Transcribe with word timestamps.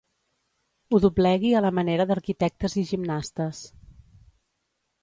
Ho 0.89 0.99
doblegui 1.03 1.53
a 1.59 1.61
la 1.67 1.73
manera 1.81 2.09
d'arquitectes 2.13 2.79
i 2.85 2.87
gimnastes. 2.95 3.63